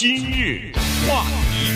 [0.00, 0.70] 今日
[1.08, 1.72] 话题，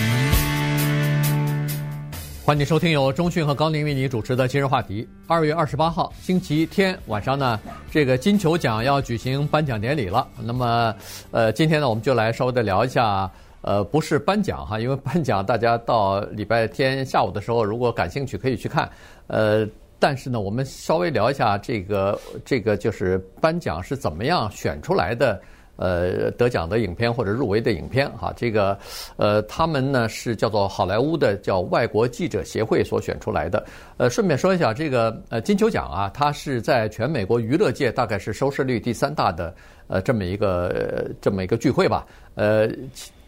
[2.44, 5.08] 欢迎收听由中讯和高宁为你主持的今日话题。
[5.26, 7.58] 二月二十八号星期天晚上呢，
[7.90, 10.24] 这个金球奖要举行颁奖典礼了。
[10.40, 10.94] 那么，
[11.32, 13.28] 呃，今天呢，我们就来稍微的聊一下，
[13.62, 18.88] 呃，不是颁奖哈，因为颁奖大家到礼拜天下午的时候，如果感兴趣可以去看，
[19.26, 19.68] 呃。
[19.98, 25.40] 但是呢，我们稍微聊一下这个这个就是颁奖是怎么样选出来的，
[25.76, 28.78] 呃，得奖的影片或者入围的影片哈，这个
[29.16, 33.64] 呃，他们呢是叫做好莱坞的叫外国记者协会所选出来的。
[33.96, 39.54] 呃，顺便说一下，这个呃金球奖啊，它是在全美国娱乐界大概是收视率第三大的
[39.88, 42.06] 呃这么一个、这么一个聚会吧。
[42.34, 42.68] 呃，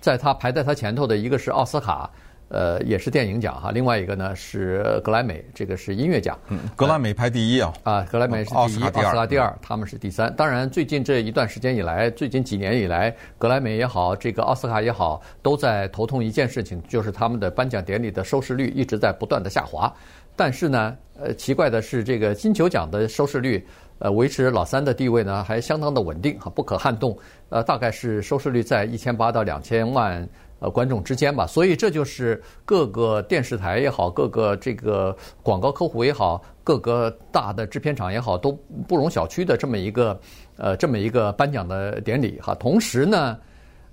[0.00, 2.10] 在它排在它前头的一个是奥斯卡。
[2.48, 6.38] 呃，也是电影奖哈，另外一个呢是格莱美，这个是音乐奖。
[6.48, 7.72] 嗯，格莱美排第一啊。
[7.82, 10.32] 啊，格莱美是第一，奥斯卡第二，他们是第三。
[10.36, 19.92] 当然，最近这一段时间以来，最近几年以来，格莱美也好，这个奥斯卡也好，都在头痛一件事情，就是他们的颁奖典礼的收视率一直在不断的下滑。
[20.36, 23.64] 但是呢，呃，奇怪的是，这个金球奖的收视率，
[24.04, 27.16] 呃，维持老三的地位呢，还相当的稳定哈，不可撼动。
[27.48, 30.28] 呃，大概是收视率在一千八到两千万。
[30.60, 38.52] 呃，观众之间吧，所以这就是各个电视台也好，各个这个广告客户也好，各个大的制片厂也好，都
[38.86, 40.18] 不容小觑的这么一个
[40.56, 42.54] 呃这么一个颁奖的典礼哈。
[42.54, 43.36] 同时呢，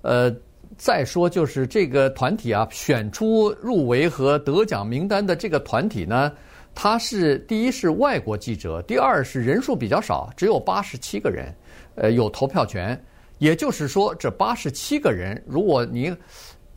[0.02, 0.34] 呃，
[0.78, 6.32] 再说就是这个团体啊，选出入围和得奖名单的这个团体呢，
[6.74, 11.54] 他是第一是外国记者，第二是人数比较少，只有八十七个人，
[11.96, 13.00] 呃，有投票权。
[13.40, 16.16] 也就是说，这八十七个人，如果你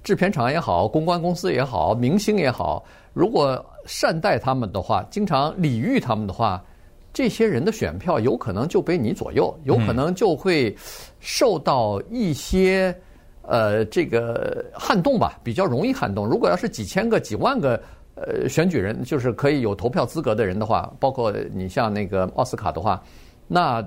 [0.02, 6.64] 制片厂也好，公关公司也好，明星也好，如果善待他们的话，经常礼遇他们的话，
[7.12, 10.74] 这些人的选票有可能就被你左右，有可能就会
[11.20, 12.96] 受到一些
[13.42, 16.26] 呃这个撼动吧，比较容易撼动。
[16.26, 17.78] 如果要是几千个、几万个
[18.14, 23.02] 呃选举人，就是可以有投票资格的人的话，包括你像那个奥斯卡的话，
[23.46, 23.84] 那。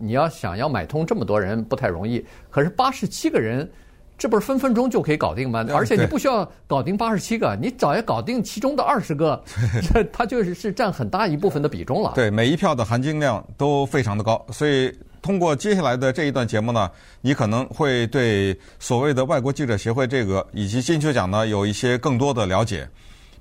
[0.00, 3.68] 你要想要买通这么多人不太容易，可是八十七个人，
[4.16, 5.66] 这不是分分钟就可以搞定吗？
[5.74, 9.42] 而且你不需要搞定八十七个，你早要搞定其中的二十个，
[9.82, 12.12] 这它就是是占很大一部分的比重了。
[12.14, 16.88] 对，每一票的含金量都非常的高，所以通过接下来的这一段节目呢，
[17.20, 22.88] 你可能会对所谓的外国记者协会这个以及金球奖呢有一些更多的了解，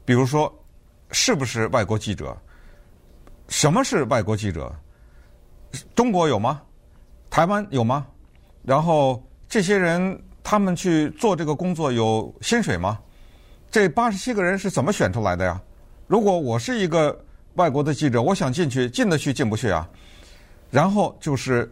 [0.10, 0.52] 比如说
[1.12, 2.36] 是不是外国记者？
[3.48, 4.76] 什么是外国记者？
[5.94, 6.64] 中国有吗？
[7.30, 8.08] 台湾有吗？
[8.64, 13.00] 然后这些人他们去做这个工作有薪水吗？
[13.70, 15.62] 这八十七个人是怎么选出来的呀？
[16.08, 19.88] 如果我是一个外国的记者，我想进去，进得去进不去啊？
[20.72, 21.72] 然后就是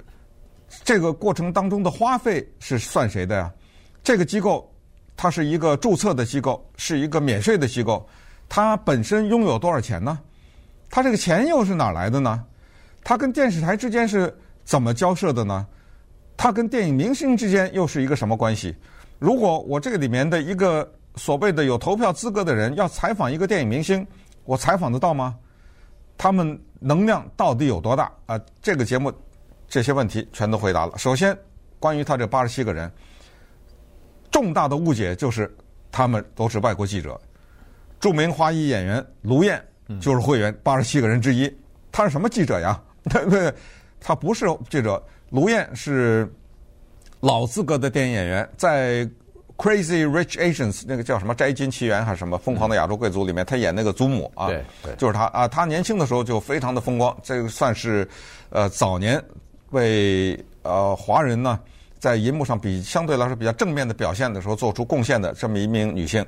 [0.84, 3.52] 这个过程当中的花费是算谁的呀？
[4.04, 4.72] 这个机构
[5.16, 8.08] 它是一个注册的机构，是一个免税的机构，
[8.50, 10.20] 他本身拥有多少钱呢？
[10.90, 12.44] 他这个钱又是哪来的呢？
[13.04, 15.68] 他跟电视台之间是怎么交涉的呢？
[16.36, 18.76] 他跟电影明星之间又是一个什么关系？
[19.20, 24.06] 如果我这个里面的一个所谓的有投票资格的人要采访一个电影明星，
[24.46, 25.36] 我采访得到吗？
[26.18, 28.12] 他们能量到底有多大？
[28.28, 29.12] 啊，这个节目
[29.68, 30.98] 这些问题全都回答了。
[30.98, 31.38] 首先，
[31.80, 32.92] 关于他这八十七个人，
[34.32, 35.54] 重大的误解就是
[35.92, 37.20] 他们都是外国记者。
[38.00, 39.62] 著名华裔演员卢燕
[40.00, 41.52] 就是会员八十七个人之一，
[41.92, 42.80] 他是什么记者呀？
[43.10, 43.54] 对不对？
[44.00, 46.32] 他不是记者，卢燕是
[47.20, 49.06] 老资格的电影演员，在
[49.58, 55.48] 《Crazy Rich Asians》那个叫什么《摘金奇缘》还是什么《疯狂的亚洲贵族》里面，他演那个祖母啊，对，对，就是他啊。
[55.48, 58.08] 他年轻的时候就非常的风光，这个算是
[58.50, 59.20] 呃早年
[59.72, 61.60] 为呃华人呢
[61.98, 66.24] 在银幕上比相对来说比较正面的表现的时候做出贡献的这么一名女性。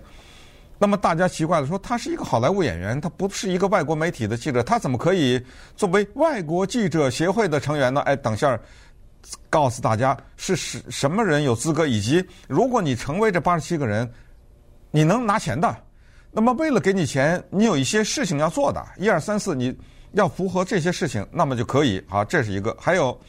[0.82, 5.40] 那么大家奇怪的说，他是一个好莱坞演员，他不是一个外国媒体的记者，他怎么可以
[5.76, 8.00] 作为外国记者协会的成员呢？
[8.02, 8.58] 哎，等下
[9.50, 14.10] 告诉大家是什什么人有资格，以及如果你成为这八十七个人，
[14.90, 15.76] 你能拿钱的。
[16.32, 19.78] 那么为了给你钱，你有一些事情要做的，一二三四，你
[20.14, 22.02] 要符合这些事情，那么就可以。
[22.08, 22.74] 好，这是一个。
[22.80, 23.20] 还有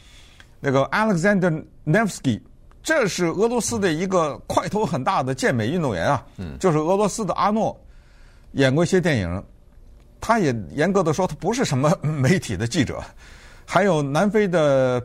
[0.61, 2.39] 那个 Alexander Nevsky。
[2.83, 6.25] 这是俄罗斯的一个块头很大的健美运动员啊，
[6.59, 7.79] 就是俄罗斯的阿诺，
[8.53, 9.43] 演过一些电影。
[10.23, 13.03] 他也严格的说，他不是什么媒体的记者。
[13.65, 15.03] 还有南非的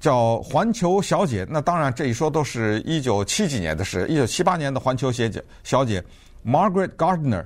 [0.00, 6.02] 叫环球小姐，那当然这一说都是一九七几年的事，一九七八年的环球小姐小姐
[6.44, 7.44] Margaret Gardner，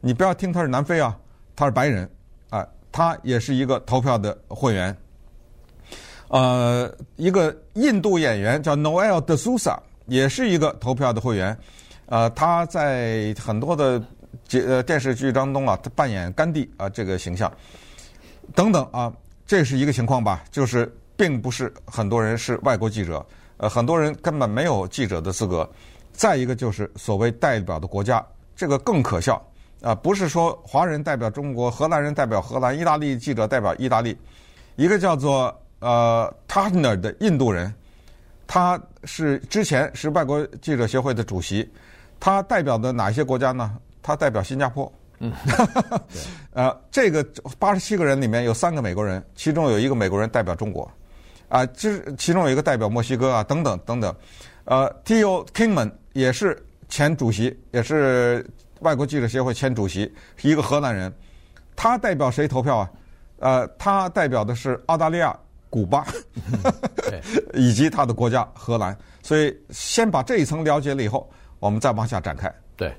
[0.00, 1.18] 你不要听她是南非啊，
[1.56, 2.08] 她是白人
[2.50, 4.96] 啊，她也是一个投票的会员。
[6.32, 9.76] 呃，一个印度演员叫 Noel de Souza，
[10.06, 11.54] 也是一个投票的会员，
[12.06, 14.02] 呃，他在很多的
[14.48, 17.52] 节呃电视剧当中啊，他扮演甘地啊这个形象，
[18.54, 19.12] 等等啊，
[19.46, 23.22] 这是一个情况吧，就是并不是很多人是外国记者，
[23.58, 25.68] 呃，很多人根本没有记者的资格。
[26.12, 28.26] 再一个就是所谓代表的国家，
[28.56, 29.42] 这个更可笑
[29.82, 29.94] 啊！
[29.94, 34.16] 不是说华人代表中国，荷兰人代表荷兰，意大利记者代表意大利。
[34.76, 37.74] 一个叫做呃 Turner 的印度人，
[38.46, 41.70] 他是之前是外国记者协会的主席，
[42.18, 43.76] 他代表的哪些国家呢？
[44.00, 44.90] 他代表新加坡。
[45.18, 45.30] 嗯，
[46.54, 47.22] 呃，这个
[47.58, 50.90] 八十七个人里面有三个美国人，其中有一个美国人代表中国，
[51.48, 54.14] 啊，就是其中有一个代表墨西哥啊，等等等等。
[54.64, 55.90] 呃，Theo Kingman。
[56.14, 58.46] 也是前主席，也是
[58.80, 61.10] 外国记者协会前主席，是一个荷兰人。
[61.74, 62.90] 他代表谁投票啊？
[63.38, 65.34] 呃，他代表的是澳大利亚、
[65.72, 66.06] 古巴，
[67.56, 68.94] 以及他的国家荷兰。
[69.22, 71.26] 所以先把这一层了解了以后，
[71.58, 72.52] 我们再往下展开。
[72.76, 72.92] 对，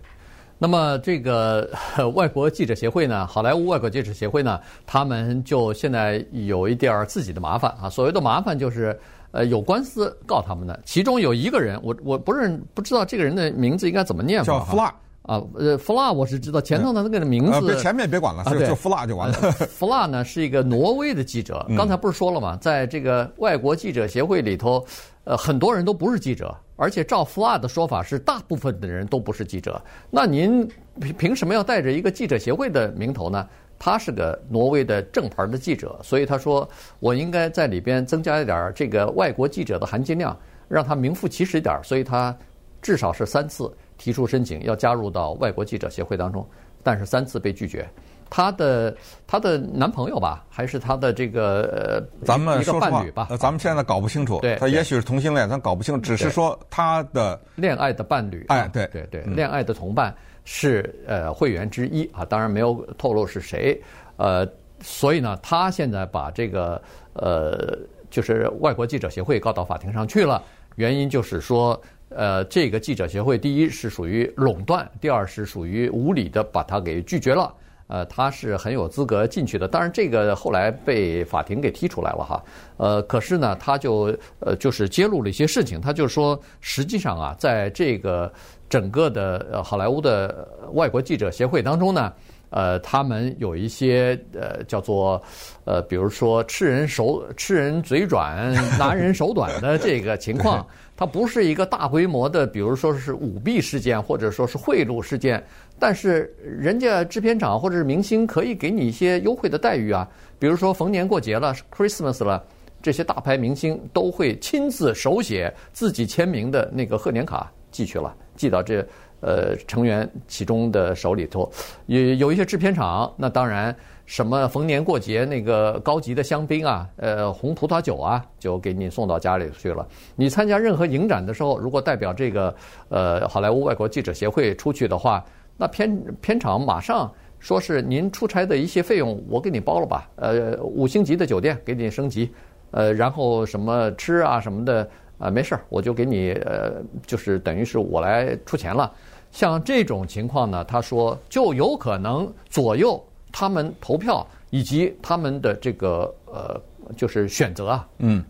[0.57, 1.69] 那么这个
[2.15, 7.87] 外国记者协会呢，好莱坞外国记者协会呢，他们就现在有一点儿自己的麻烦啊。
[7.87, 8.99] 所谓的麻烦就是。
[9.33, 14.43] 呃，有官司告他们的，其中有一个人，我我不认不知道这个人的名字应该怎么念。
[14.43, 14.93] 叫弗拉
[15.23, 17.81] 啊，呃，弗拉我是知道，前头的那个名字。
[17.81, 19.33] 前面别管了，就就弗拉就完了。
[19.51, 22.57] 弗拉呢是一个挪威的记者，刚才不是说了吗？
[22.61, 24.85] 在这个外国记者协会里头，
[25.23, 29.81] 呃，很多人都不是记者，而且照弗拉的说法是，大部分的人都不是记者。
[30.09, 33.47] 那您凭凭什么要带着一个记者协会的名头呢？
[33.79, 36.67] 他是个挪威的正牌的记者，所以他说
[36.99, 40.37] 我应该在里边增加一点这个外国记者的含金量，
[40.67, 41.77] 让他名副其实一点。
[41.83, 42.33] 所以他
[42.81, 43.69] 至少是三次
[44.03, 46.45] 提出申请要加入到外国记者协会当中，
[46.83, 47.87] 但是三次被拒绝。
[48.29, 48.93] 她的
[49.25, 53.29] 她的男朋友吧，还是她的这个呃，咱们一个伴侣吧？
[53.39, 54.41] 咱们现在搞不清楚。
[54.41, 56.01] 对，他也许是同性恋，咱搞不清楚。
[56.01, 58.45] 只是说她的恋爱的伴侣。
[58.49, 60.13] 哎，对对对，恋爱的同伴。
[60.43, 63.81] 是呃会员之一啊，当然没有透露是谁，
[64.17, 64.45] 呃，
[64.81, 66.81] 所以呢，她现在把这个
[67.13, 67.77] 呃
[68.09, 70.43] 就是外国记者协会告到法庭上去了，
[70.75, 71.81] 原因就是说，
[72.15, 77.53] 呃，这个记者协会第一是属于垄断，第二是属于无理的把他给拒绝了，
[77.87, 82.43] 呃，他是很有资格进去的，当然这个后来被法庭给踢出来了哈，
[82.77, 88.31] 呃，可是呢，他就呃就是揭露了一些事情，他就说实际上啊，在这个。
[88.69, 92.11] 整个的呃好莱坞的外国记者协会当中呢，
[92.49, 95.21] 呃，他们有一些呃叫做
[95.63, 100.65] 呃，比如说吃人手吃人嘴软 拿人手短的这个情况，
[101.03, 105.43] 它不是一个大规模的，比如说是舞弊事件或者说是贿赂事件，
[105.77, 110.07] 但是人家制片厂或者是明星可以给你一些优惠的待遇啊，
[110.39, 112.41] 比如说逢年过节了，Christmas 了，
[112.81, 117.51] 这些大牌明星都会亲自手写自己签名的那个贺年卡。
[117.73, 118.15] 寄去了。
[118.35, 118.83] 寄到这
[119.19, 121.51] 呃成员其中的手里头，
[121.85, 123.75] 有有一些制片厂，那当然
[124.05, 129.87] 什么逢年过节那个高级的香槟啊，呃红葡萄酒啊，就给你送到家里去了。
[130.15, 132.55] 你参加任何影展的时候，如果代表这个
[132.89, 135.23] 呃好莱坞外国记者协会出去的话，
[135.57, 142.31] 那片片场马上说是您出差的一些费用我给你包了吧，呃五星级的酒店给你升级，
[142.71, 144.89] 呃然后什么吃啊什么的。
[145.17, 148.91] 啊，没事儿，我就给你，呃，就是等于是我来出钱了。
[149.31, 156.61] 像这种情况呢，他说就有可能左右他们投票以及他们的这个呃，
[156.95, 157.87] 就是选择啊。
[157.97, 158.23] 嗯，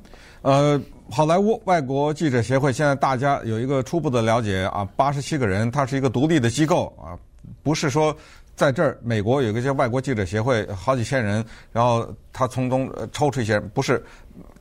[0.43, 7.19] 呃，好莱坞外国记者协会现在大家有一个初步的了解啊，八十七个人，它是一个独立的机构啊，
[7.63, 8.15] 不是说
[8.55, 14.01] 在这儿美国有一个叫外国记者协会，好几千人，然后他从中抽出一些人，不是，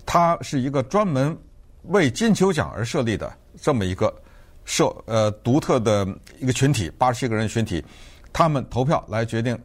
[0.05, 1.37] 他是一个专门。
[1.85, 4.13] 为金球奖而设立的这么一个
[4.65, 6.07] 设呃独特的
[6.39, 7.85] 一个群体，八十七个人群体，
[8.33, 9.59] 他们投票来决定，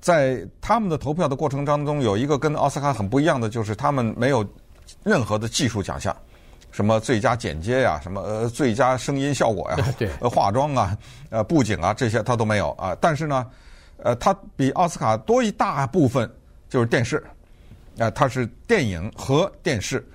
[0.00, 4.46] 在他们的投票的过程当中，有一个跟奥斯卡很不一样的，就是他们没有
[5.02, 6.16] 任何的技术奖项，
[6.70, 10.96] 什么最佳剪接呀，什么呃最佳声音效果呀， 对，化妆啊，
[11.30, 12.96] 呃布景啊这些他都没有啊。
[13.00, 13.46] 但是呢，
[13.96, 16.30] 呃，他比奥斯卡多一大部分
[16.68, 17.22] 就是电视，
[17.98, 20.06] 啊，它是电影和电视。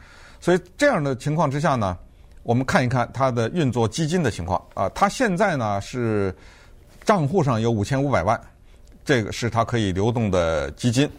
[0.43, 1.97] 所以这样的情况之下呢，
[2.43, 6.35] 我们看一看它的运作基金的情况啊，它现在呢是
[7.05, 8.37] 账户上有五千五百万，
[9.05, 11.09] 这个是它可以流动的基金。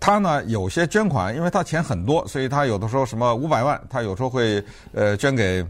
[0.00, 4.60] 它呢有些捐款，因为它钱很多，所以它有的时候什么五百万，它有时候会
[4.92, 5.64] 呃捐给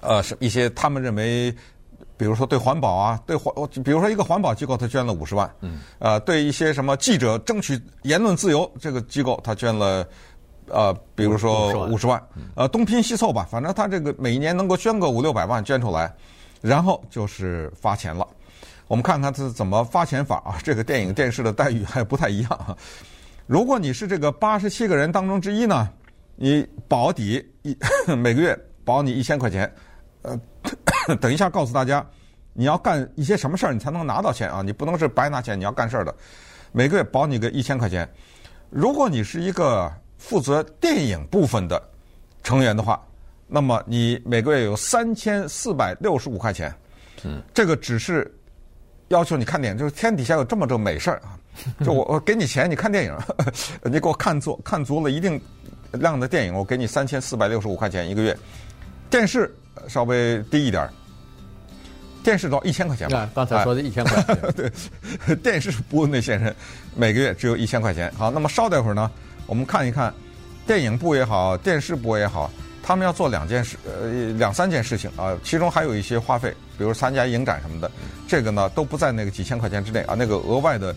[0.00, 1.54] 呃是一些他们认为，
[2.16, 3.54] 比如说对环保啊，对环，
[3.84, 10.08] 比如说一个环保机构，他捐了五十万，嗯，呃，对一些什么记者争取言论自由这个机构，他捐了。
[10.72, 12.22] 呃，比如说五十万，
[12.54, 16.12] 呃，东拼西凑吧，反正他这个每一年能够捐个五六百万捐出来，
[16.60, 18.26] 然后就是发钱了。
[18.86, 20.58] 我们看看他是怎么发钱法啊？
[20.64, 22.76] 这个电影电视的待遇还不太一样。
[23.46, 25.88] 如果你是这个八十七个人当中之一呢，
[26.36, 27.76] 你保底一
[28.16, 29.72] 每个月保你一千块钱。
[30.22, 30.38] 呃，
[31.20, 32.04] 等一下告诉大家，
[32.52, 34.60] 你要干一些什么事儿，你才能拿到钱啊？
[34.60, 36.14] 你不能是白拿钱，你要干事儿的。
[36.72, 38.08] 每个月保你个一千块钱。
[38.70, 41.82] 如果你是一个负责电影部分的
[42.44, 43.02] 成员的话，
[43.48, 46.72] 那么你每个月有三千四百六十五块钱。
[47.24, 48.32] 嗯，这个只是
[49.08, 51.36] 要求你看电影，就是天底下有这么个美事儿啊！
[51.84, 53.16] 就我我给你钱，你看电影，
[53.82, 55.40] 你给我看足看足了一定
[55.92, 58.36] 量的电影，我给你三千四百六十五块钱一个月。
[59.08, 59.52] 电视
[59.88, 60.92] 稍微低一点儿，
[62.22, 63.28] 电视到一千块钱吧。
[63.34, 64.52] 刚才说的一千块钱，
[65.26, 66.54] 对，电视部那些人
[66.94, 68.12] 每个月只有一千块钱。
[68.16, 69.10] 好，那么稍待会儿呢，
[69.50, 70.14] 我们看一看
[70.64, 72.48] 电影部也好，电视部也好，
[72.84, 77.90] 他们要做两件事，呃，两三件事情啊，其中还有一些花费，比如参加影展什么的，
[78.28, 80.94] 这个呢都不在那个几千块钱之内啊，那个额外的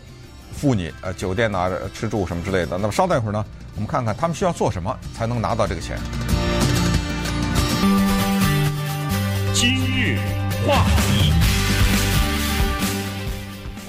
[0.52, 2.78] 付你呃酒店啊、吃住什么之类的。
[2.78, 3.44] 那么稍待一会儿呢，
[3.74, 5.98] 我们看看他们需要做什么才能拿到这个钱。
[9.56, 10.20] 今日
[10.68, 11.34] 话题，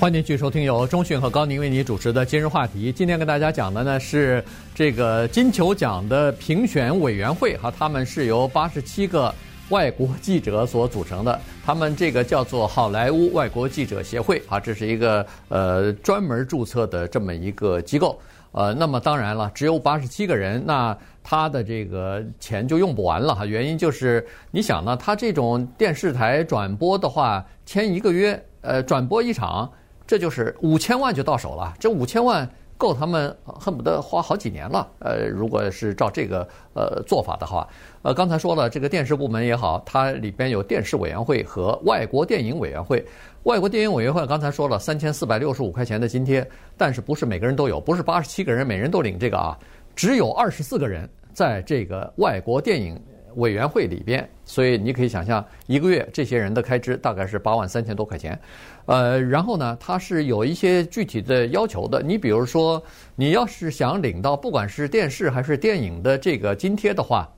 [0.04, 2.92] 欢迎继续收听由中讯和高宁为你主持的今日话题。
[2.92, 4.44] 今天跟大家讲的呢是
[4.74, 9.34] 这个金球奖的评选委员会哈，他们是由八十七个
[9.70, 18.20] 外国记者所组成的，他们这个叫做好莱坞外国记者协会啊，这是一个呃专门注册的这么一个机构。
[18.52, 23.46] 呃，那么当然了，只有八十七个人，那他的这个钱就用不完了哈。
[23.46, 29.68] 原因就是，你想呢，他这种电视台转播的话，签一个月，呃，转播一场，
[30.06, 31.74] 这就是五千万就到手了。
[31.78, 34.86] 这五千万够他们恨不得花好几年了。
[34.98, 37.66] 呃，如果是照这个呃做法的话，
[38.02, 43.04] 呃，刚才说了，这个电视部门也好，它里边有电视委员会和外国电影委员会。
[43.44, 46.46] 外国电影委员会刚才说了三千四百六十五块钱的津贴，
[46.76, 49.58] 但是不是每个人都有，不是八十七个人每人都领这个啊，
[49.94, 53.00] 只有二十四个人在这个外国电影
[53.36, 58.38] 委员会里边，所以你可以想象一个月这些人的开支大概是八万三千多块钱，
[58.86, 62.82] 呃，然后呢，它是有一些具体的要求的，你比如说
[63.14, 67.28] 你要是想领到不管是电视还是电影的这个津贴的话，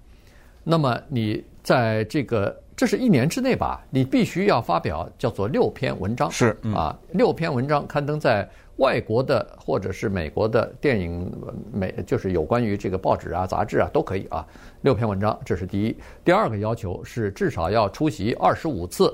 [0.65, 2.55] 那么你在这个。
[2.77, 11.33] 这是一年之内吧，你必须要发表叫做六篇文章，是、嗯、啊，六篇文章刊登在外国的或者是美国的电影
[11.73, 14.47] 美，就是有关于这个报纸啊、杂志啊都可以啊。
[14.83, 15.97] 六篇文章，这是第一。
[16.23, 19.11] 第二个要求是至少要出席二十五次，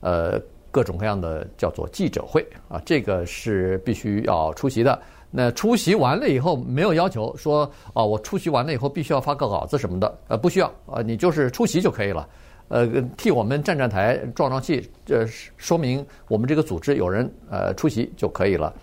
[0.00, 5.00] 呃，各种各样的叫做记者会啊，这个是必须要出席的。
[5.30, 12.26] 那出席完了以后，没有要求说啊，我出席完了以后必须要发个稿子什么的，呃，不需要啊，你就是出席就可以了。
[12.68, 18.74] 呃，替我们站站台、壮壮气，这说明我们这个组织有人呃出席就可以了。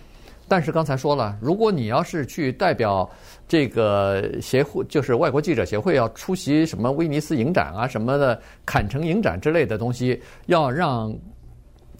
[0.48, 3.08] 但是刚才说了，如果你要是去代表
[3.48, 11.12] 这个协会，就是外国记者协会要出席什么威尼斯影展啊什么的、坎城影展之类的东西，要让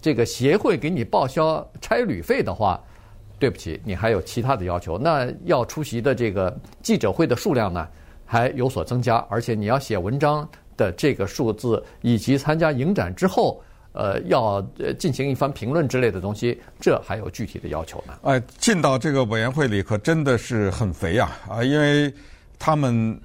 [0.01, 2.79] 这个协会给你报销差旅费的话，
[3.39, 4.97] 对不起，你还有其他的要求。
[4.97, 7.87] 那要出席的这个记者会的数量呢，
[8.25, 10.47] 还有所增加，而且你要写文章。
[10.77, 13.59] 的这个数字，以及参加影展之后，
[13.93, 14.61] 呃，要
[14.99, 18.13] 进行一番评论之类的东西，这还有具体的要求呢。
[18.21, 21.31] 哎，进到这个委员会里可真的是很肥呀！
[21.49, 22.13] 啊，因为
[22.59, 23.19] 他们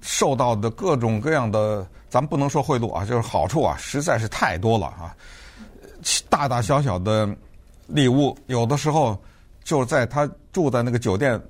[0.00, 5.14] 受到的各种各样的，咱们不能说贿赂啊，就是好处啊，实在是太多了啊。
[6.28, 7.28] 大大小小的
[7.86, 9.18] 礼物，有的时候
[9.62, 11.40] 就在他住在那个酒店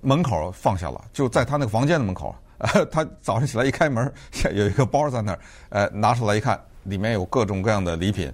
[0.00, 2.34] 门口放下了，就在他那个房间的门口。
[2.90, 4.10] 他早上起来一开门，
[4.54, 8.32] 有一个包在那儿，呃，拿出来一看，里面有各种各样的礼品。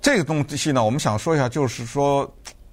[0.00, 2.30] 这个东西呢，我们想说一下，就是说，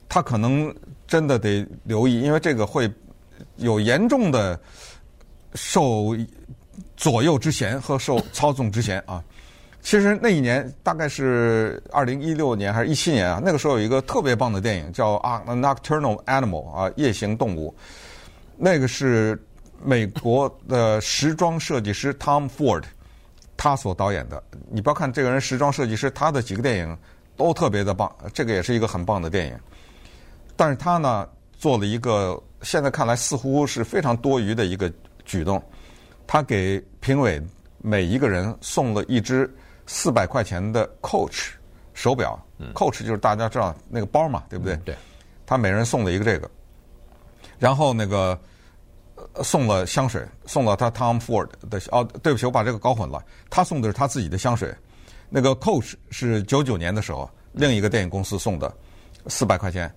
[0.07, 0.73] 他可能
[1.07, 2.91] 真的得留意，因为这个会
[3.55, 4.59] 有严重的
[5.55, 6.15] 受
[6.97, 9.23] 左右之嫌和受操纵之嫌啊。
[9.87, 17.73] 其实那一年大概是二零一六年还是一七年啊，那个时候有一个特别棒的电影叫《啊 Nocturnal Animal》啊，夜行动物，
[18.57, 19.41] 那个是。
[19.83, 22.83] 美国的时装设计师 Tom Ford，
[23.55, 24.41] 他所导演的。
[24.71, 26.97] 你不要看这个人时装设计师，他的几个电影
[27.35, 29.55] 都特别的棒，这个也是一个很棒的电影。
[30.55, 31.29] 但是他呢，
[31.59, 34.91] 做了一个现在看来似乎是非常多余的一个
[35.25, 35.61] 举动，
[36.25, 37.39] 他给评委
[37.77, 39.47] 每一个人送了一只
[39.87, 41.53] 四百块钱的 Coach
[41.95, 42.39] 手表。
[42.75, 44.75] Coach 就是大家知道那个包嘛，对不对？
[44.85, 44.95] 对。
[45.47, 46.47] 他每人送了一个这个，
[47.57, 48.39] 然后那个。
[49.41, 53.19] 送了香水，送了他 Tom Ford 的哦，对不起，我把这个搞混了。
[53.49, 54.73] 他送的是他自己的香水，
[55.27, 58.71] 那个 Coach 是九九年的时候另一个电影公司送的，
[59.25, 59.91] 四百块钱。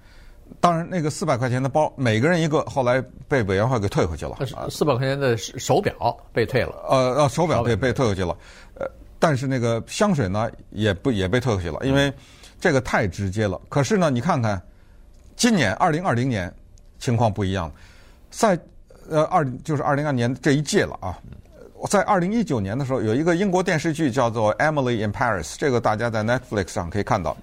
[0.58, 4.38] 当然，那个四百块钱的包，每个人一个，后来被委员会给退回去了。
[4.70, 6.74] 四百块钱的手表被退了。
[6.88, 8.34] 呃呃，手表被被退回去了。
[9.20, 12.12] 呃，但是那个香水呢，也不也被退回去了，因为
[12.58, 13.60] 这个太直接了。
[13.68, 14.60] 可是呢，你看看，
[15.36, 16.52] 今年二零二零年
[16.98, 17.70] 情况不一样，
[18.30, 18.58] 在
[19.08, 21.18] 呃二就是二零二年这一届了啊。
[21.88, 27.34] 在二零一九年的时候，有一个英国电视剧叫做《Emily in Paris》，这个大家在 Netflix 上可以看到。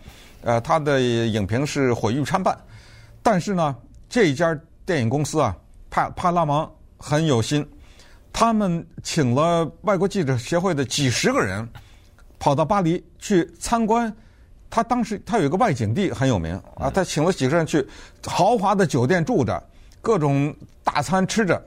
[0.44, 2.56] 呃，它的影评是毁誉参半。
[3.24, 3.76] 但是呢，
[4.08, 4.56] 这一家
[4.86, 5.58] 电影公司啊，
[5.90, 6.70] 派派拉蒙
[7.00, 7.68] 很有心，
[8.40, 11.68] 他们请了外国记者协会的几十个人，
[12.38, 14.16] 跑到巴黎去参观。
[14.70, 17.84] 他当时他有一个外景地很有名啊，他请了几个人去
[18.28, 19.60] 豪华的酒店住着，
[20.04, 21.60] 各种大餐吃着，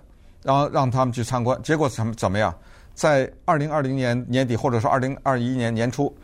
[0.45, 1.61] 然后让他们去参观。
[1.61, 2.57] 结果怎么怎么样？
[2.95, 6.17] 在二零二零年年底或者说二零二一年年初，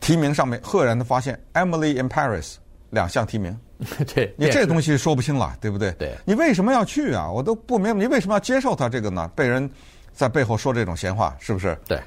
[0.00, 2.52] 提名上面赫然的发现《Emily in Paris》
[2.94, 3.54] 两项提名。
[4.14, 5.92] 对，你这东西说不清了，对不对？
[5.98, 7.30] 对，你为什么要去啊？
[7.30, 9.28] 我都不明白，你为什么要接受他这个呢？
[9.34, 9.68] 被人
[10.12, 11.76] 在背后说这种闲话，是不是？
[11.86, 11.98] 对，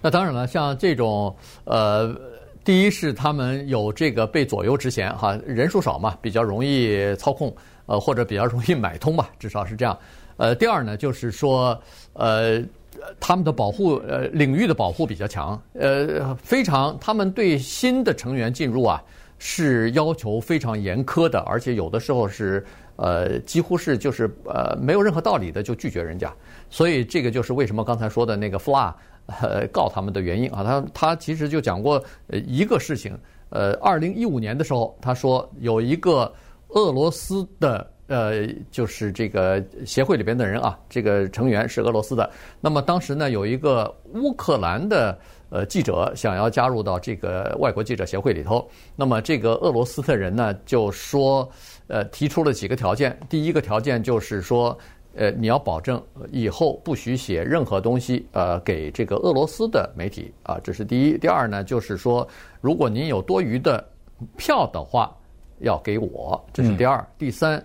[0.00, 1.34] 那当然了，像这种
[1.64, 2.16] 呃，
[2.64, 7.54] 第一是他们有这个被左右之嫌哈，人数少嘛，比较容易操控，
[7.86, 9.98] 呃，或者比较容易买通吧，至少是这样。
[10.36, 11.78] 呃，第二呢，就是说
[12.14, 12.62] 呃，
[13.18, 19.02] 他们的保护呃领域的保护比较强，呃，非常他们对新的成员进入啊。
[19.42, 22.62] 是要求非常严苛的，而且有的时候是
[22.96, 26.30] 呃，几乎是就是呃，没有任何道理的就拒绝人家。
[26.68, 28.92] 所以这个就是为什么刚才说的那个 FLA
[29.40, 30.62] 呃告他们的原因啊。
[30.62, 33.18] 他他其实就讲过一个事情，
[33.48, 36.30] 呃，二零一五年的时候，他说有一个
[36.68, 42.30] 俄罗斯的呃，就是这个协会里边的人啊，这个成员是俄罗斯的。
[42.60, 45.18] 那么当时呢，有一个乌克兰的。
[45.50, 51.48] 呃，记者想要加入到这个外国记者协会里头，那么这个俄罗斯的人呢，就说，
[51.88, 53.18] 呃，提出了几个条件。
[53.28, 54.78] 第一个条件就是说，
[55.16, 61.18] 呃，你要保证以后不许写任何东西，呃，给这个俄罗斯的媒体啊，这是第一。
[61.18, 62.26] 第二呢，就是说，
[62.60, 63.84] 如果您有多余的
[64.36, 65.12] 票的话，
[65.58, 67.04] 要给我，这是第二。
[67.18, 67.60] 第三，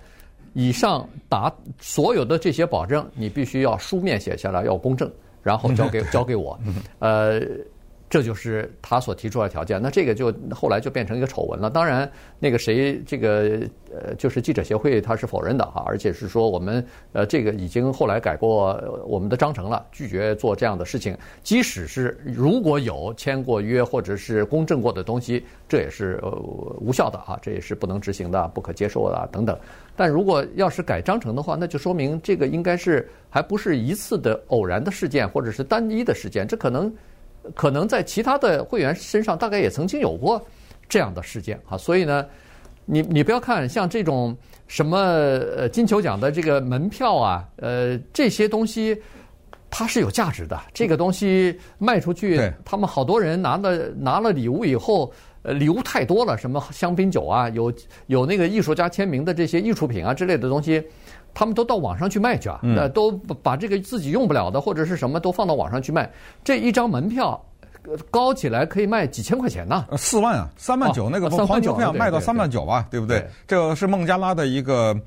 [0.54, 5.08] 以上答所有的这些保证，你必须要书面写下来，要公证，
[5.44, 6.60] 然后交给交给我，
[6.98, 7.40] 呃。
[8.08, 11.72] 这就是他所提出来的条件，那这个就后来就变成一个丑闻了。
[11.72, 21.18] 当然，那个谁，这个呃，就是记者协会，他是否认的哈，而且是说我们呃，这个已经后来改过我们的章程了，拒绝做这样的事情。
[21.42, 26.30] 即使是如果有签过约或者是公证过的东西，这也是呃
[26.80, 29.58] 无效的啊，这也是不能执行的、不可接受的等等。
[29.96, 36.94] 但如果要是改章程的话，那就说明这个应该是还不是一次的偶然的事件，或者是单一的事件，这可能。
[37.54, 40.42] 可能在其他的会员身上，大概也曾经有过
[40.90, 42.26] 这样的事件啊，所以呢，
[42.86, 44.36] 你你不要看像这种
[44.68, 49.00] 什么呃金球奖的这个门票啊，呃这些东西
[49.70, 55.12] 它是有价值的，这个东西卖出去，他们好多人拿了拿了礼物以后，
[55.44, 57.74] 呃礼物太多了，什么香槟酒啊，有
[58.08, 60.84] 有那个艺术家签名的这些艺术品啊之类的东西。
[61.36, 63.12] 他们都到网上去卖去啊，呃，都
[63.44, 66.10] 把这个自己用不了的或者是什么都放到网上去卖。
[66.44, 67.40] 这一张门票
[68.10, 69.86] 高起来可以卖几千块钱呢？
[69.98, 73.28] 四万啊，三万九那个黄牛票卖到三万九吧，对不对？
[73.46, 74.98] 这个是孟加拉的一个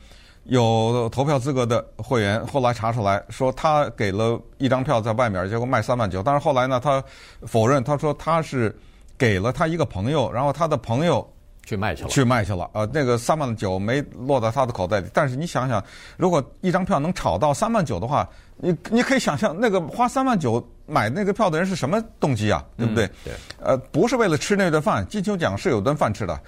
[0.45, 6.23] 有投票资格的会员，后来查出来说他给了一张票在外面，结果卖三万九。
[6.23, 7.03] 但是后来呢，他
[7.47, 8.79] 否认，他说他是
[9.17, 11.27] 给了他一个朋友，然后他的朋友。
[11.69, 12.71] 去卖去了，去卖去了。
[12.73, 15.07] 呃，那个三万九没落在他的口袋里。
[15.13, 15.85] 但是你想想，
[16.17, 18.27] 如果一张票能炒到三万九的话，
[18.57, 22.65] 你你可以想象，那个花三万九买那个票的人是什么动机啊？
[22.79, 23.05] 对不对？
[23.05, 23.33] 嗯、对。
[23.63, 26.41] 呃，不是为了吃那顿饭，金球奖是有顿饭吃的，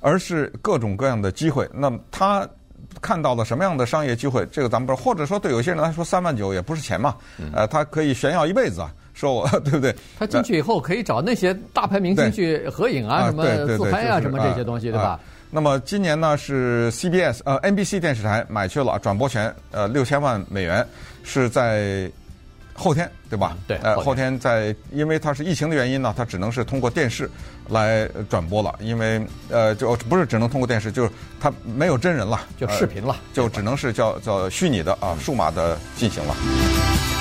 [0.00, 1.68] 而是各种各样的机会。
[1.74, 2.48] 那么他
[3.00, 4.46] 看到了什么样的商业机会？
[4.52, 5.04] 这个咱们不知道。
[5.04, 7.16] 或者说，对有些人来说，三万九也不是钱嘛。
[7.52, 8.94] 呃，他可以炫耀一辈子啊。
[9.18, 9.94] 说我 对不对？
[10.16, 15.18] 他进去以后可以找那些大牌明星去合影啊，什么自拍啊，什么这些东西，对吧？
[15.50, 20.86] 那么今年呢是 CBS 呃 NBC 电视台买去了转播权，呃六千万美元，
[21.24, 22.08] 是在
[22.74, 23.56] 后天对吧？
[23.66, 27.28] 对，呃后天在，因为它是疫情的原因呢，它只能是通过电视
[27.70, 37.17] 来转播了，因为呃就不是只能通过电视，就是它没有真人了，就视频了，就只能是叫叫虚拟的啊数码的进行了。